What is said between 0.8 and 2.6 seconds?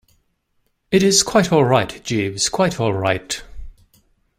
It is quite all right, Jeeves,